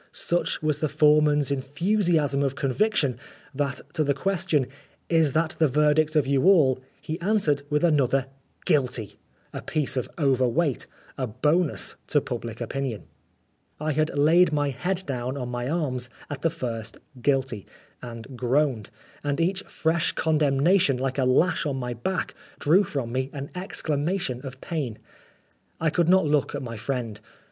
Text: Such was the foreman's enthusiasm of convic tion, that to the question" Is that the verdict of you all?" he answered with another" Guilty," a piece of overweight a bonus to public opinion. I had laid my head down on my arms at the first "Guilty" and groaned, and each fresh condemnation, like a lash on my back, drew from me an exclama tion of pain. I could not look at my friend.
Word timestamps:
Such 0.11 0.63
was 0.63 0.79
the 0.79 0.89
foreman's 0.89 1.51
enthusiasm 1.51 2.41
of 2.41 2.55
convic 2.55 2.95
tion, 2.95 3.19
that 3.53 3.81
to 3.93 4.03
the 4.03 4.15
question" 4.15 4.65
Is 5.19 5.33
that 5.33 5.55
the 5.59 5.67
verdict 5.67 6.15
of 6.15 6.25
you 6.25 6.45
all?" 6.45 6.79
he 7.03 7.21
answered 7.21 7.61
with 7.69 7.83
another" 7.83 8.25
Guilty," 8.65 9.17
a 9.53 9.61
piece 9.61 9.97
of 9.97 10.09
overweight 10.17 10.87
a 11.19 11.27
bonus 11.27 11.97
to 12.07 12.19
public 12.19 12.59
opinion. 12.59 13.03
I 13.79 13.91
had 13.91 14.17
laid 14.17 14.51
my 14.51 14.71
head 14.71 15.03
down 15.05 15.37
on 15.37 15.49
my 15.49 15.69
arms 15.69 16.09
at 16.31 16.41
the 16.41 16.49
first 16.49 16.97
"Guilty" 17.21 17.67
and 18.01 18.35
groaned, 18.35 18.89
and 19.23 19.39
each 19.39 19.61
fresh 19.67 20.13
condemnation, 20.13 20.97
like 20.97 21.19
a 21.19 21.25
lash 21.25 21.67
on 21.67 21.75
my 21.75 21.93
back, 21.93 22.33
drew 22.57 22.83
from 22.83 23.11
me 23.11 23.29
an 23.33 23.51
exclama 23.53 24.19
tion 24.19 24.41
of 24.43 24.61
pain. 24.61 24.97
I 25.79 25.91
could 25.91 26.09
not 26.09 26.25
look 26.25 26.55
at 26.55 26.63
my 26.63 26.75
friend. 26.75 27.19